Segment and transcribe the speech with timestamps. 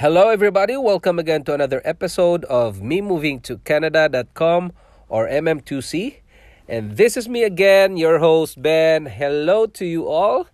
[0.00, 0.78] Hello, everybody.
[0.78, 4.72] Welcome again to another episode of Me Moving to Canada.com
[5.10, 6.20] or MM2C.
[6.66, 9.04] And this is me again, your host, Ben.
[9.04, 10.46] Hello to you all.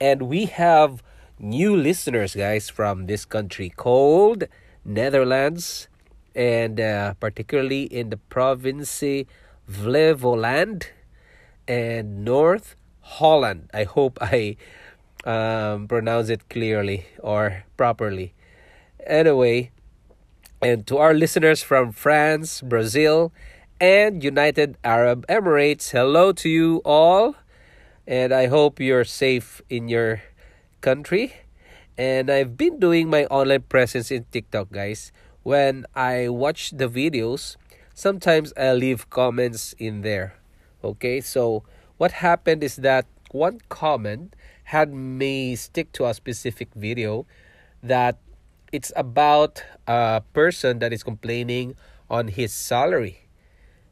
[0.00, 1.02] And we have
[1.36, 4.44] new listeners, guys, from this country called
[4.84, 5.88] Netherlands
[6.36, 9.02] and uh, particularly in the province
[9.68, 10.86] Flevoland
[11.66, 13.68] and North Holland.
[13.74, 14.56] I hope I
[15.24, 18.35] um, pronounce it clearly or properly.
[19.06, 19.70] Anyway,
[20.60, 23.32] and to our listeners from France, Brazil,
[23.80, 27.36] and United Arab Emirates, hello to you all.
[28.04, 30.22] And I hope you're safe in your
[30.80, 31.34] country.
[31.96, 35.12] And I've been doing my online presence in TikTok, guys.
[35.44, 37.54] When I watch the videos,
[37.94, 40.34] sometimes I leave comments in there.
[40.82, 41.62] Okay, so
[41.96, 44.34] what happened is that one comment
[44.74, 47.24] had me stick to a specific video
[47.84, 48.18] that
[48.76, 51.74] it's about a person that is complaining
[52.10, 53.26] on his salary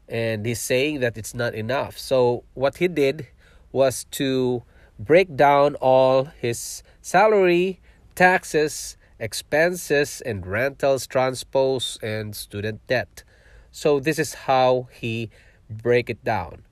[0.07, 1.97] and he's saying that it's not enough.
[1.99, 3.27] So what he did
[3.73, 4.62] was to
[4.99, 7.81] break down all his salary,
[8.15, 13.25] taxes, expenses and rentals, transpose and student debt.
[13.73, 15.31] So this is how he
[15.71, 16.65] break it down.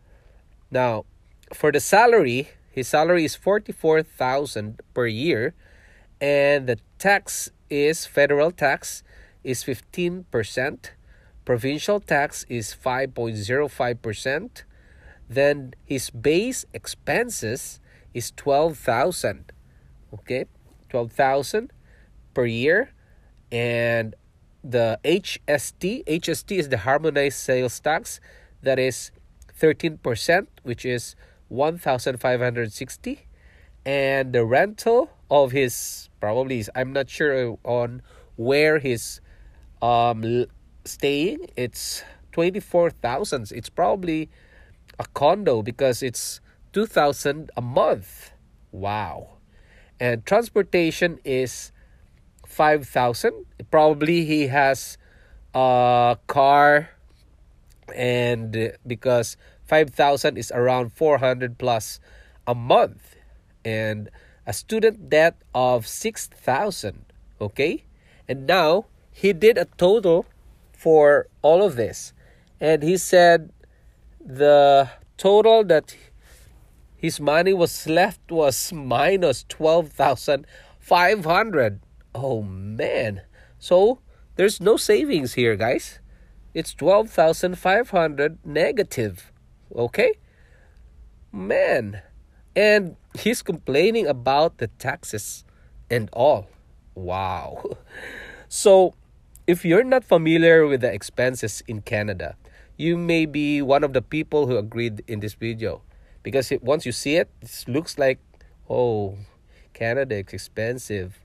[0.70, 1.06] Now,
[1.54, 5.54] for the salary, his salary is 44,000 per year
[6.22, 9.02] and the tax is federal tax
[9.42, 10.90] is 15%,
[11.44, 14.62] provincial tax is 5.05%,
[15.28, 17.80] then his base expenses
[18.14, 19.50] is 12,000.
[20.14, 20.44] Okay?
[20.90, 21.72] 12,000
[22.34, 22.92] per year
[23.50, 24.14] and
[24.62, 28.20] the HST, HST is the harmonized sales tax
[28.62, 29.10] that is
[29.60, 31.16] 13% which is
[31.48, 33.26] 1560
[33.84, 38.02] and the rental of his probably I'm not sure on
[38.36, 39.20] where he's
[39.80, 40.44] um
[40.84, 41.48] staying.
[41.56, 43.50] It's twenty four thousand.
[43.50, 44.28] It's probably
[44.98, 46.40] a condo because it's
[46.72, 48.32] two thousand a month.
[48.70, 49.40] Wow,
[49.98, 51.72] and transportation is
[52.46, 53.46] five thousand.
[53.70, 54.98] Probably he has
[55.54, 56.90] a car,
[57.94, 62.00] and because five thousand is around four hundred plus
[62.46, 63.16] a month,
[63.64, 64.10] and
[64.46, 67.06] a student debt of 6000
[67.40, 67.84] okay?
[68.28, 70.26] And now he did a total
[70.72, 72.12] for all of this.
[72.60, 73.52] And he said
[74.24, 75.96] the total that
[76.96, 81.80] his money was left was minus 12500
[82.14, 83.22] oh man.
[83.58, 83.98] So
[84.36, 85.98] there's no savings here guys.
[86.54, 89.32] It's 12500 negative
[89.74, 90.14] okay?
[91.32, 92.02] Man.
[92.54, 95.44] And he's complaining about the taxes
[95.90, 96.48] and all.
[96.94, 97.62] Wow.
[98.52, 98.92] So,
[99.46, 102.36] if you're not familiar with the expenses in Canada,
[102.76, 105.80] you may be one of the people who agreed in this video
[106.22, 108.18] because it, once you see it, it looks like,
[108.68, 109.16] oh,
[109.72, 111.18] Canada is expensive.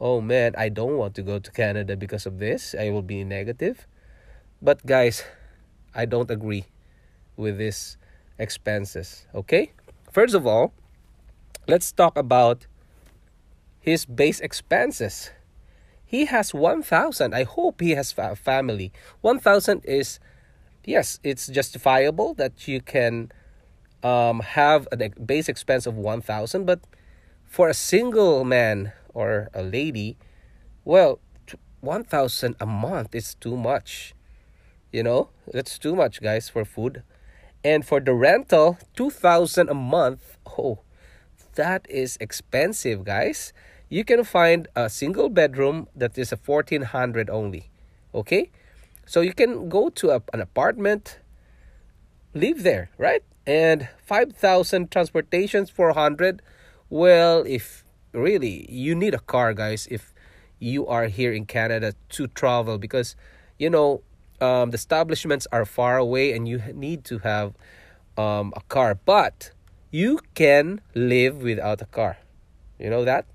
[0.00, 2.74] Oh man, I don't want to go to Canada because of this.
[2.78, 3.86] I will be negative.
[4.62, 5.24] But guys,
[5.94, 6.64] I don't agree
[7.36, 7.96] with this
[8.38, 9.72] expenses, okay?
[10.10, 10.72] First of all,
[11.66, 12.66] let's talk about
[13.80, 15.30] his base expenses.
[16.04, 17.34] He has 1000.
[17.34, 18.92] I hope he has a family.
[19.20, 20.20] 1000 is
[20.84, 23.30] yes, it's justifiable that you can
[24.02, 26.80] um, have a base expense of 1000, but
[27.44, 30.16] for a single man or a lady,
[30.84, 31.18] well,
[31.80, 34.14] 1000 a month is too much.
[34.92, 37.02] You know, that's too much, guys, for food.
[37.64, 40.38] And for the rental, 2000 a month.
[40.46, 40.80] Oh,
[41.56, 43.52] that is expensive, guys.
[43.88, 47.70] You can find a single bedroom that is a 1400 only.
[48.14, 48.50] Okay?
[49.04, 51.18] So you can go to a, an apartment,
[52.34, 53.22] live there, right?
[53.46, 56.42] And 5000 transportations 400.
[56.88, 60.14] Well, if really you need a car, guys, if
[60.58, 63.14] you are here in Canada to travel because
[63.58, 64.02] you know
[64.40, 67.54] um, the establishments are far away and you need to have
[68.16, 69.50] um, a car but
[69.90, 72.18] you can live without a car
[72.78, 73.26] you know that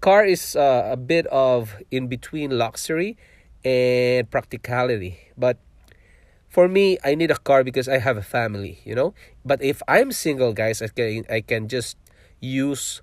[0.00, 3.16] car is uh, a bit of in between luxury
[3.64, 5.18] and practicality.
[5.36, 5.58] But
[6.48, 9.14] for me, I need a car because I have a family, you know.
[9.44, 11.98] But if I'm single, guys, I can I can just
[12.40, 13.02] use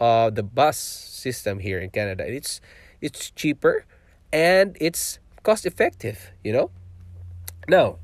[0.00, 2.22] uh, the bus system here in Canada.
[2.22, 2.60] It's
[3.02, 3.84] it's cheaper
[4.32, 6.70] and it's cost effective, you know.
[7.66, 7.98] Now,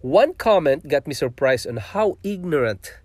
[0.00, 3.01] one comment got me surprised on how ignorant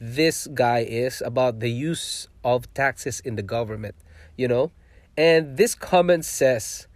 [0.00, 3.94] this guy is about the use of taxes in the government,
[4.36, 4.72] you know?
[5.16, 6.86] And this comment says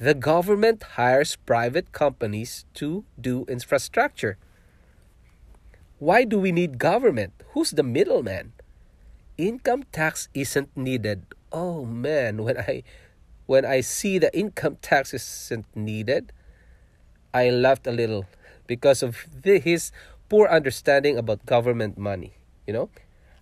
[0.00, 4.38] the government hires private companies to do infrastructure.
[5.98, 7.32] Why do we need government?
[7.54, 8.52] Who's the middleman?
[9.36, 11.26] Income tax isn't needed.
[11.50, 12.82] Oh man, when I
[13.46, 16.32] when I see the income tax isn't needed,
[17.32, 18.26] I laughed a little
[18.66, 19.90] because of the, his
[20.28, 22.34] poor understanding about government money.
[22.66, 22.90] You know,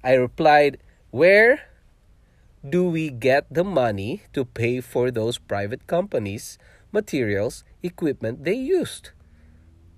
[0.02, 0.78] I replied,
[1.10, 1.62] Where
[2.62, 6.58] do we get the money to pay for those private companies,
[6.92, 9.10] materials, equipment they used?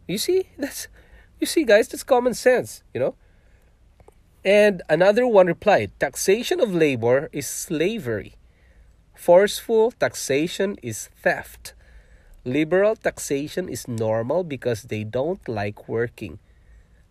[0.06, 0.88] You see, that's
[1.38, 3.14] you see, guys, that's common sense, you know.
[4.44, 8.34] And another one replied, Taxation of labor is slavery.
[9.14, 11.74] Forceful taxation is theft.
[12.44, 16.38] Liberal taxation is normal because they don't like working.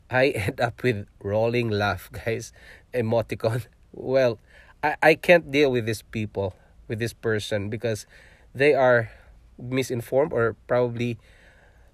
[0.09, 2.53] I end up with rolling laugh, guys.
[2.93, 3.65] Emoticon.
[3.91, 4.39] Well,
[4.83, 6.55] I, I can't deal with these people,
[6.87, 8.05] with this person, because
[8.53, 9.11] they are
[9.57, 11.17] misinformed or probably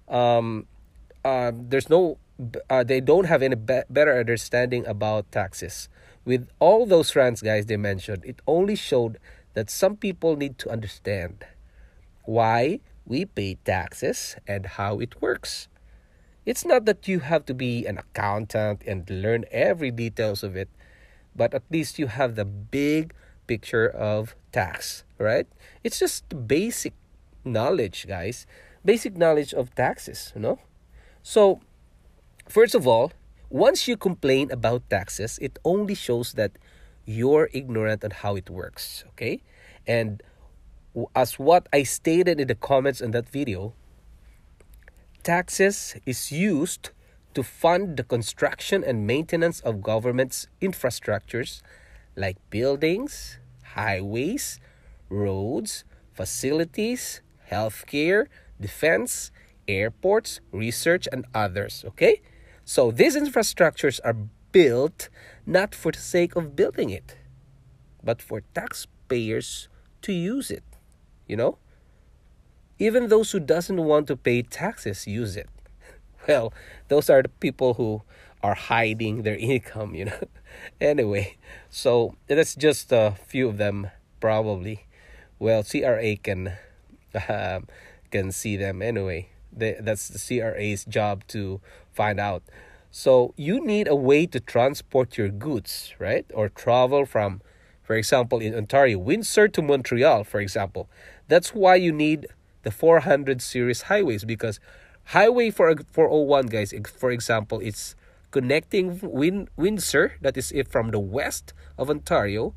[0.08, 0.66] um,
[1.24, 2.18] uh, there's no,
[2.68, 5.88] uh, they don't have any be- better understanding about taxes.
[6.24, 9.18] With all those rants, guys, they mentioned, it only showed
[9.54, 11.44] that some people need to understand
[12.24, 15.68] why we pay taxes and how it works.
[16.44, 20.68] It's not that you have to be an accountant and learn every details of it,
[21.34, 23.14] but at least you have the big
[23.46, 25.46] picture of tax, right?
[25.82, 26.92] It's just basic
[27.44, 28.46] knowledge, guys.
[28.84, 30.58] Basic knowledge of taxes, you know?
[31.22, 31.60] So,
[32.48, 33.12] first of all,
[33.48, 36.52] once you complain about taxes, it only shows that
[37.06, 39.40] you're ignorant on how it works, okay?
[39.86, 40.22] And
[41.14, 43.74] as what I stated in the comments on that video,
[45.24, 46.90] taxes is used
[47.32, 51.62] to fund the construction and maintenance of government's infrastructures
[52.14, 53.38] like buildings,
[53.74, 54.60] highways,
[55.08, 58.26] roads, facilities, healthcare,
[58.60, 59.32] defense,
[59.66, 61.84] airports, research, and others.
[61.88, 62.22] Okay?
[62.64, 64.16] So these infrastructures are
[64.52, 65.08] built
[65.44, 67.16] not for the sake of building it,
[68.02, 69.68] but for taxpayers
[70.02, 70.64] to use it.
[71.26, 71.58] You know?
[72.78, 75.48] Even those who doesn't want to pay taxes use it.
[76.26, 76.54] Well,
[76.88, 78.00] those are the people who
[78.42, 80.20] are hiding their income, you know.
[80.80, 81.36] anyway,
[81.68, 83.90] so that's just a few of them
[84.20, 84.86] probably.
[85.38, 86.54] Well, CRA can
[87.28, 87.66] um,
[88.10, 89.28] can see them anyway.
[89.52, 91.60] That's the CRA's job to
[91.92, 92.42] find out.
[92.90, 96.26] So you need a way to transport your goods, right?
[96.32, 97.42] Or travel from,
[97.82, 100.88] for example, in Ontario, Windsor to Montreal, for example.
[101.28, 102.26] That's why you need
[102.64, 104.60] the 400 series highways because
[105.16, 107.94] highway for 401 guys for example it's
[108.30, 112.54] connecting Win- windsor that is it from the west of ontario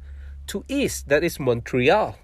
[0.48, 2.18] to east that is montreal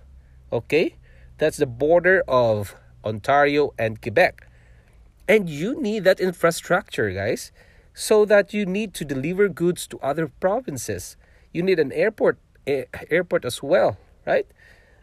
[0.51, 0.96] okay?
[1.39, 4.48] That's the border of ontario and quebec.
[5.27, 7.51] And you need that infrastructure guys
[7.93, 11.17] so that you need to deliver goods to other provinces.
[11.51, 14.48] You need an airport a- airport as well right?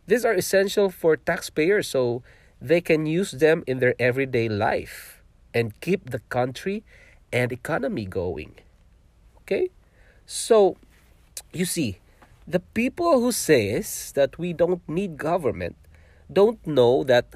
[0.07, 2.23] These are essential for taxpayers so
[2.61, 5.23] they can use them in their everyday life
[5.55, 6.85] and keep the country
[7.33, 8.55] and economy going.
[9.43, 9.71] Okay?
[10.27, 10.77] So,
[11.53, 11.99] you see,
[12.47, 15.77] the people who says that we don't need government
[16.31, 17.35] don't know that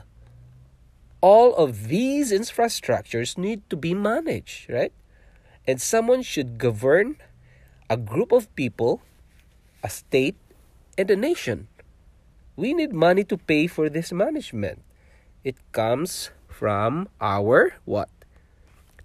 [1.21, 4.93] all of these infrastructures need to be managed, right?
[5.67, 7.17] And someone should govern
[7.89, 9.01] a group of people,
[9.83, 10.37] a state,
[10.99, 11.69] and a nation.
[12.57, 14.83] We need money to pay for this management
[15.45, 18.09] it comes from our what?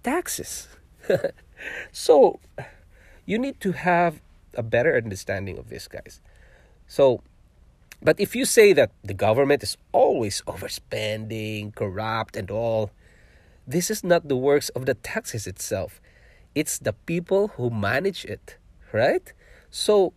[0.02, 0.68] Taxes.
[1.92, 2.40] so
[3.26, 4.20] you need to have
[4.54, 6.20] a better understanding of this, guys.
[6.86, 7.22] So,
[8.02, 12.90] but if you say that the government is always overspending, corrupt, and all,
[13.66, 16.00] this is not the works of the taxes itself.
[16.54, 18.56] It's the people who manage it,
[18.92, 19.32] right?
[19.70, 20.14] So,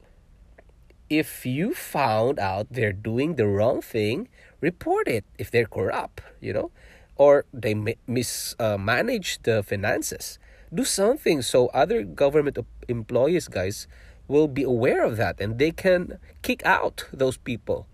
[1.09, 4.29] if you found out they're doing the wrong thing,
[4.63, 6.71] report it if they're corrupt, you know,
[7.15, 7.75] or they
[8.07, 10.39] mismanage the finances.
[10.73, 13.87] Do something so other government employees, guys,
[14.27, 17.85] will be aware of that and they can kick out those people.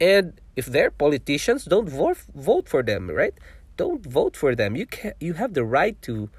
[0.00, 3.34] And if they're politicians, don't vote vote for them, right?
[3.76, 4.74] Don't vote for them.
[4.74, 6.30] You can you have the right to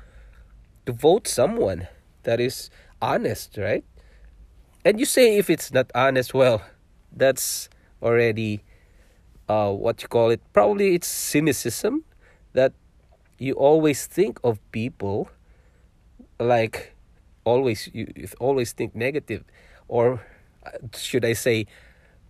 [0.86, 1.88] to vote someone
[2.24, 2.70] that is
[3.02, 3.86] honest, right?
[4.84, 6.64] And you say if it's not honest, well,
[7.12, 7.70] that's
[8.02, 8.64] already
[9.50, 10.40] uh, what you call it.
[10.54, 12.06] Probably it's cynicism
[12.54, 12.74] that
[13.38, 15.30] you always think of people
[16.40, 16.96] like
[17.44, 19.44] always you, you always think negative
[19.88, 20.22] or
[20.66, 21.66] uh, should I say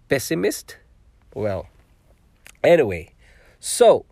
[0.07, 0.77] pessimist?
[1.35, 1.67] Well,
[2.63, 3.13] anyway,
[3.59, 4.05] so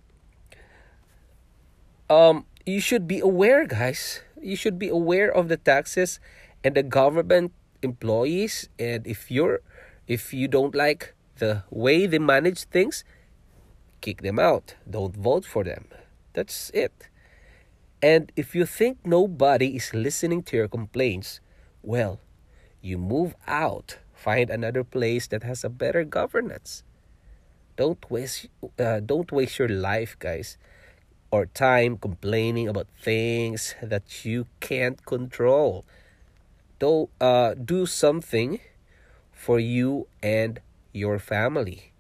[2.10, 4.22] um you should be aware guys.
[4.42, 6.20] You should be aware of the taxes
[6.64, 9.62] and the government employees and if you're
[10.08, 13.04] if you don't like the way they manage things,
[14.02, 14.76] kick them out.
[14.90, 15.86] Don't vote for them.
[16.34, 17.10] That's it.
[18.02, 21.40] And if you think nobody is listening to your complaints,
[21.82, 22.20] well,
[22.82, 23.98] you move out.
[24.14, 26.84] Find another place that has a better governance.
[27.76, 28.48] Don't waste
[28.80, 30.58] uh, don't waste your life, guys,
[31.32, 35.86] or time complaining about things that you can't control.
[36.80, 38.60] Do uh, do something
[39.32, 40.60] for you and
[40.94, 41.94] your family.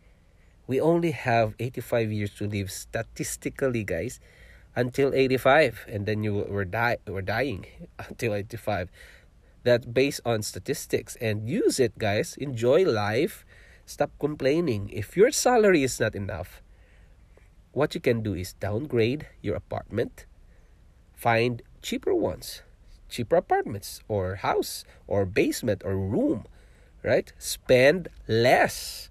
[0.67, 4.19] We only have 85 years to live statistically, guys,
[4.75, 7.65] until 85, and then you were die we're dying
[7.99, 8.89] until 85.
[9.63, 12.35] That's based on statistics, and use it, guys.
[12.37, 13.45] Enjoy life.
[13.85, 14.89] Stop complaining.
[14.91, 16.61] If your salary is not enough,
[17.71, 20.25] what you can do is downgrade your apartment,
[21.15, 22.63] find cheaper ones,
[23.07, 26.45] cheaper apartments, or house, or basement, or room
[27.03, 27.31] right?
[27.37, 29.09] Spend less.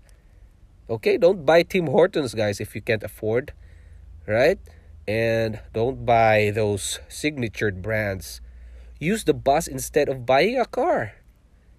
[0.88, 3.52] Okay, don't buy Tim Hortons, guys, if you can't afford,
[4.26, 4.58] right?
[5.08, 8.40] And don't buy those signatured brands.
[8.98, 11.14] Use the bus instead of buying a car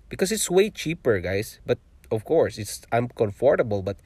[0.09, 1.59] because it's way cheaper, guys.
[1.65, 1.79] But
[2.11, 3.81] of course, it's uncomfortable.
[3.81, 3.97] But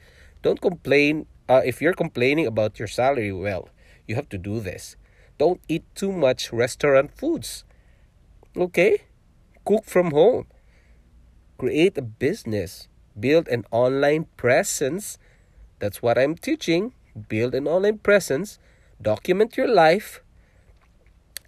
[0.42, 1.26] don't complain.
[1.48, 3.68] Uh, if you're complaining about your salary, well,
[4.06, 4.96] you have to do this.
[5.38, 7.64] Don't eat too much restaurant foods.
[8.56, 9.02] Okay?
[9.64, 10.46] Cook from home
[11.62, 15.16] create a business, build an online presence.
[15.78, 16.92] That's what I'm teaching.
[17.28, 18.58] Build an online presence,
[19.00, 20.22] document your life,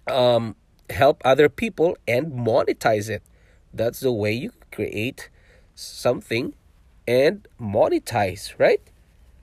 [0.07, 0.55] um,
[0.89, 3.23] help other people, and monetize it.
[3.73, 5.27] That's the way you create
[5.75, 6.53] something
[7.05, 8.79] and monetize, right?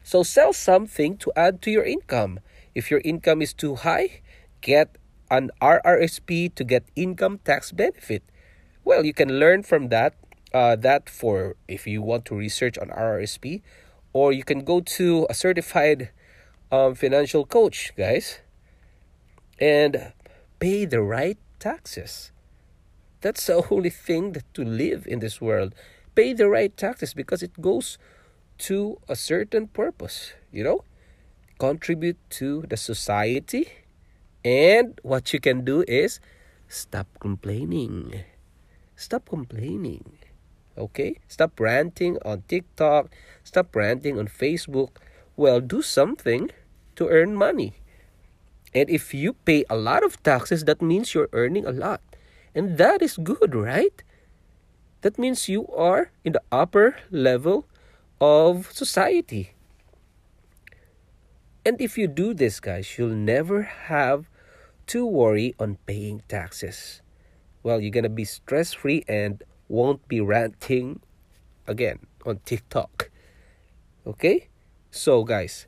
[0.03, 2.41] So sell something to add to your income.
[2.75, 4.23] If your income is too high,
[4.63, 4.97] get
[5.31, 8.23] an RRSP to get income tax benefit.
[8.85, 10.15] Well, you can learn from that
[10.55, 13.63] uh, that for if you want to research on RRSP,
[14.13, 16.11] or you can go to a certified
[16.71, 18.41] um, financial coach, guys,
[19.59, 20.13] and
[20.59, 22.33] pay the right taxes.
[23.21, 25.75] That's the only thing that to live in this world.
[26.15, 27.97] Pay the right taxes because it goes
[28.59, 30.85] to a certain purpose, you know?
[31.59, 33.69] Contribute to the society.
[34.45, 36.21] And what you can do is
[36.69, 38.25] stop complaining.
[38.97, 40.19] Stop complaining.
[40.77, 41.21] Okay?
[41.29, 43.11] Stop ranting on TikTok.
[43.45, 44.97] Stop ranting on Facebook.
[45.37, 46.51] Well, do something
[46.97, 47.75] to earn money.
[48.75, 52.01] And if you pay a lot of taxes, that means you're earning a lot.
[52.55, 54.03] And that is good, right?
[55.03, 57.67] That means you are in the upper level
[58.21, 59.55] of society.
[61.65, 64.29] And if you do this, guys, you'll never have
[64.89, 67.03] to worry on paying taxes.
[67.63, 71.01] Well, you're going to be stress free and won't be ranting
[71.67, 73.11] again on TikTok.
[74.07, 74.49] Okay?
[74.91, 75.67] So, guys,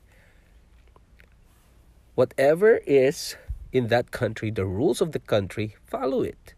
[2.15, 3.37] whatever is
[3.73, 6.53] in that country, the rules of the country, follow it.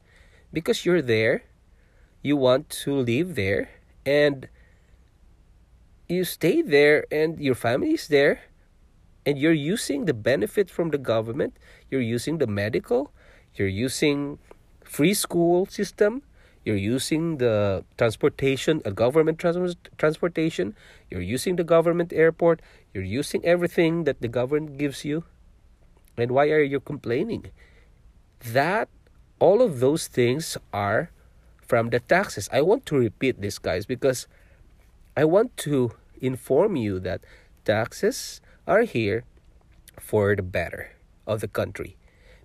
[0.52, 1.44] Because you're there,
[2.20, 3.70] you want to live there,
[4.04, 4.48] and
[6.08, 8.40] you stay there, and your family is there,
[9.24, 11.56] and you're using the benefit from the government,
[11.90, 13.12] you're using the medical,
[13.54, 14.38] you're using
[14.82, 16.22] free school system,
[16.66, 20.74] you're using the transportation, a government trans- transportation,
[21.08, 22.60] you're using the government airport,
[22.92, 25.22] you're using everything that the government gives you.
[26.18, 27.52] And why are you complaining?
[28.44, 28.88] That
[29.38, 31.12] all of those things are
[31.62, 32.50] from the taxes.
[32.52, 34.26] I want to repeat this, guys, because
[35.16, 37.20] I want to inform you that
[37.64, 39.22] taxes are here
[40.00, 40.90] for the better
[41.28, 41.96] of the country.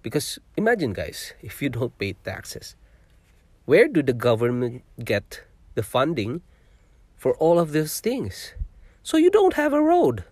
[0.03, 2.75] Because imagine, guys, if you don't pay taxes,
[3.65, 5.43] where do the government get
[5.75, 6.41] the funding
[7.15, 8.53] for all of these things?
[9.03, 10.23] So you don't have a road.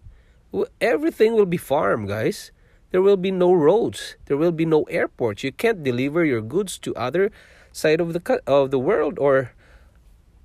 [0.81, 2.51] Everything will be farm, guys.
[2.91, 4.15] There will be no roads.
[4.25, 5.43] There will be no airports.
[5.43, 7.31] You can't deliver your goods to other
[7.71, 9.53] side of the of the world or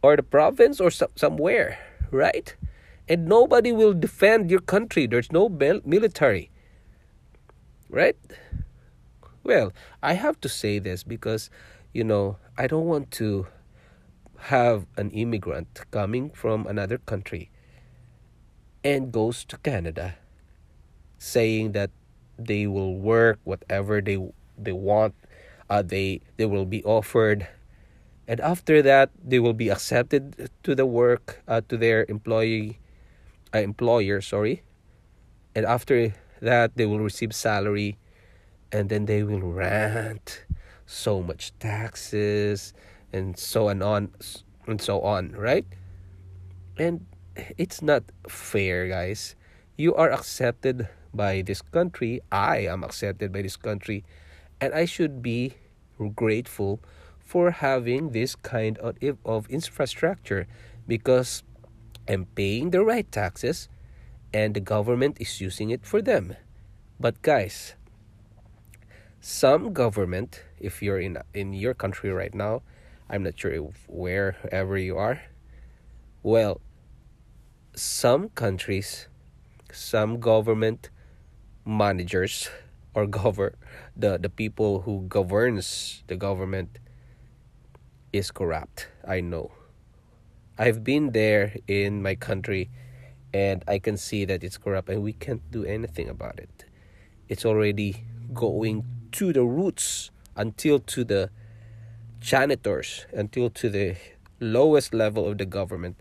[0.02, 1.78] or the province or some, somewhere,
[2.10, 2.54] right?
[3.08, 5.06] And nobody will defend your country.
[5.06, 6.50] There's no military,
[7.88, 8.16] right?
[9.42, 9.72] Well,
[10.02, 11.48] I have to say this because,
[11.94, 13.46] you know, I don't want to
[14.50, 17.50] have an immigrant coming from another country
[18.82, 20.16] and goes to Canada
[21.16, 21.90] saying that
[22.36, 24.18] they will work whatever they
[24.58, 25.14] they want
[25.70, 27.46] uh, they they will be offered.
[28.26, 32.78] And after that they will be accepted to the work uh, to their employee
[33.54, 34.62] uh, employer sorry.
[35.54, 37.96] And after that they will receive salary
[38.72, 40.44] and then they will rant
[40.86, 42.74] so much taxes
[43.12, 44.10] and so on, on
[44.66, 45.66] and so on right?
[46.78, 47.06] And
[47.58, 49.36] it's not fair guys.
[49.76, 52.20] You are accepted by this country.
[52.30, 54.04] I am accepted by this country.
[54.60, 55.54] And i should be
[56.14, 56.80] grateful
[57.18, 60.46] for having this kind of, of infrastructure
[60.86, 61.42] because
[62.08, 63.68] i'm paying the right taxes
[64.32, 66.34] and the government is using it for them.
[66.98, 67.74] But guys
[69.24, 72.60] some government if you're in in your country right now
[73.08, 73.56] i'm not sure
[73.88, 75.22] wherever you are
[76.22, 76.60] well
[77.74, 79.08] some countries
[79.72, 80.90] some government
[81.64, 82.50] managers
[82.92, 83.56] or govern
[83.96, 86.78] the the people who governs the government
[88.12, 89.50] is corrupt i know.
[90.58, 92.68] I've been there in my country
[93.32, 96.66] and i can see that it's corrupt and we can't do anything about it.
[97.26, 98.04] It's already
[98.34, 101.30] going to the roots until to the
[102.20, 103.96] janitors until to the
[104.40, 105.96] lowest level of the government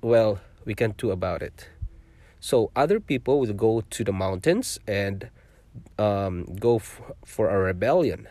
[0.00, 1.68] well we can't do about it
[2.40, 5.30] so other people will go to the mountains and
[5.98, 8.28] um, go f- for a rebellion.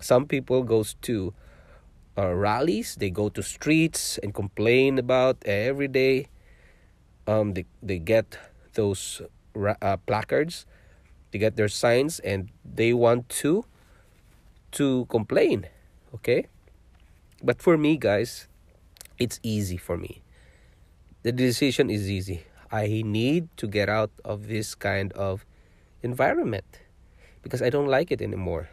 [0.00, 1.34] Some people goes to
[2.16, 2.96] uh, rallies.
[2.96, 6.28] They go to streets and complain about every day.
[7.26, 8.38] Um, they they get
[8.74, 9.22] those
[9.56, 10.66] uh, placards,
[11.30, 13.64] they get their signs, and they want to
[14.72, 15.66] to complain.
[16.14, 16.46] Okay,
[17.42, 18.48] but for me, guys,
[19.18, 20.22] it's easy for me.
[21.22, 22.44] The decision is easy.
[22.70, 25.44] I need to get out of this kind of
[26.02, 26.80] environment
[27.42, 28.68] because I don't like it anymore.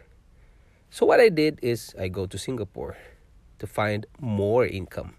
[0.90, 2.96] So what I did is I go to Singapore
[3.58, 5.14] to find more income.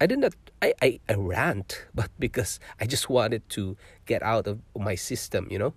[0.00, 3.76] I did not I, I, I rant, but because I just wanted to
[4.06, 5.74] get out of my system, you know.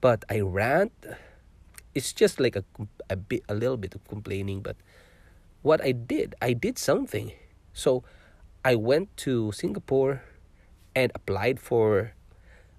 [0.00, 0.92] But I rant
[1.96, 2.64] it's just like a,
[3.08, 4.76] a bit a little bit of complaining, but
[5.62, 7.32] what I did, I did something.
[7.72, 8.04] So
[8.62, 10.22] I went to Singapore
[10.94, 12.12] and applied for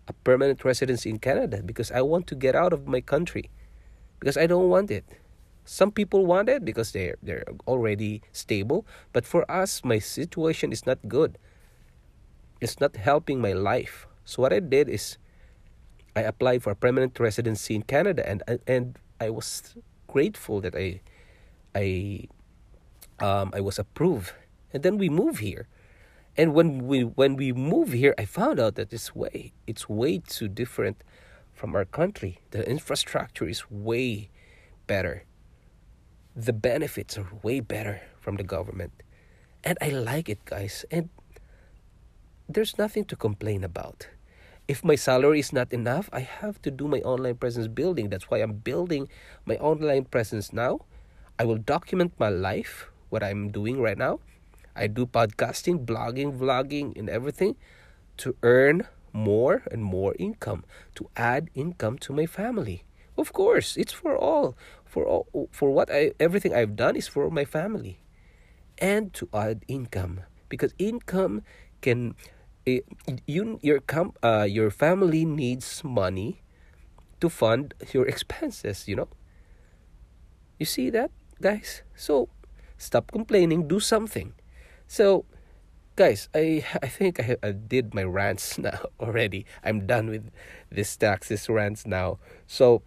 [0.07, 3.49] a permanent residency in Canada because I want to get out of my country
[4.19, 5.03] because I don't want it.
[5.65, 10.85] Some people want it because they're they're already stable, but for us my situation is
[10.85, 11.41] not good.
[12.61, 14.05] It's not helping my life.
[14.23, 15.17] So what I did is
[16.17, 19.75] I applied for permanent residency in Canada and and I was
[20.07, 21.01] grateful that I
[21.75, 22.27] I
[23.19, 24.33] um I was approved.
[24.73, 25.67] And then we move here.
[26.35, 30.17] And when we when we move here i found out that this way it's way
[30.17, 30.97] too different
[31.53, 32.41] from our country.
[32.49, 34.29] The infrastructure is way
[34.87, 35.25] better.
[36.35, 38.93] The benefits are way better from the government.
[39.63, 40.85] And i like it guys.
[40.89, 41.09] And
[42.49, 44.07] there's nothing to complain about
[44.67, 48.29] if my salary is not enough i have to do my online presence building that's
[48.29, 49.07] why i'm building
[49.45, 50.79] my online presence now
[51.39, 54.19] i will document my life what i'm doing right now
[54.77, 57.55] I do podcasting, blogging, vlogging, and everything
[58.17, 60.63] to earn more and more income,
[60.95, 62.83] to add income to my family.
[63.17, 64.55] Of course, it's for all.
[64.85, 67.99] For all, for what I everything I've done is for my family.
[68.77, 71.41] And to add income because income
[71.81, 72.13] can
[73.25, 76.43] you your com, uh, your family needs money
[77.19, 79.09] to fund your expenses, you know?
[80.59, 81.83] You see that, guys?
[81.95, 82.29] So
[82.77, 84.33] stop complaining, do something.
[84.87, 85.25] So,
[85.95, 89.45] guys, I I think I, I did my rants now already.
[89.63, 90.29] I'm done with
[90.69, 92.19] this taxes rants now.
[92.47, 92.81] So,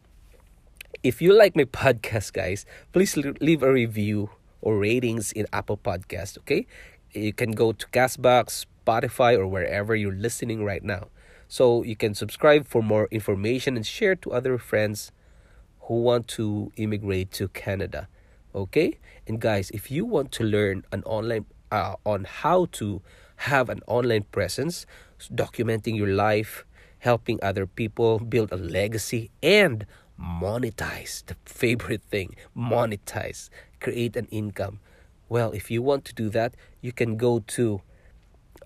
[1.02, 6.38] if you like my podcast, guys, please leave a review or ratings in Apple Podcast.
[6.44, 6.66] Okay,
[7.12, 11.08] you can go to Castbox, Spotify, or wherever you're listening right now.
[11.48, 15.12] So you can subscribe for more information and share to other friends
[15.82, 18.08] who want to immigrate to Canada.
[18.54, 23.00] Okay, and guys, if you want to learn an online uh, on how to
[23.36, 24.86] have an online presence,
[25.32, 26.64] documenting your life,
[26.98, 29.86] helping other people build a legacy, and
[30.20, 33.48] monetize the favorite thing monetize,
[33.80, 34.80] create an income.
[35.28, 37.80] Well, if you want to do that, you can go to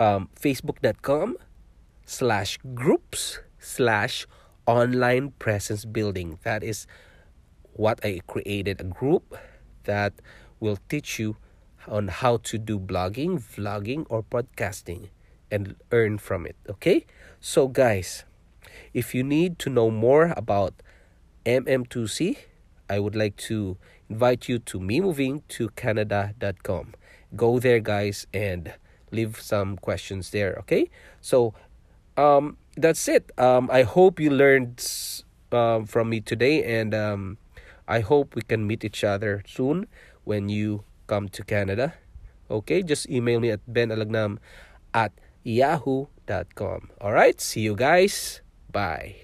[0.00, 1.36] um, facebook.com
[2.06, 4.26] slash groups slash
[4.66, 6.38] online presence building.
[6.42, 6.86] That is
[7.72, 9.36] what I created a group
[9.84, 10.14] that
[10.60, 11.36] will teach you
[11.88, 15.08] on how to do blogging, vlogging, or podcasting
[15.50, 16.56] and earn from it.
[16.68, 17.04] Okay?
[17.40, 18.24] So, guys,
[18.92, 20.74] if you need to know more about
[21.44, 22.38] MM2C,
[22.88, 23.76] I would like to
[24.08, 26.94] invite you to me moving to Canada.com.
[27.36, 28.74] Go there, guys, and
[29.14, 30.58] leave some questions there.
[30.60, 30.90] Okay?
[31.20, 31.54] So,
[32.16, 33.30] um, that's it.
[33.38, 34.84] Um, I hope you learned
[35.52, 37.38] um, from me today, and um,
[37.86, 39.86] I hope we can meet each other soon
[40.24, 41.94] when you come to Canada.
[42.50, 44.38] Okay, just email me at benalagnam
[44.92, 45.12] at
[45.44, 46.90] yahoo.com.
[47.00, 48.42] All right, see you guys.
[48.70, 49.23] Bye.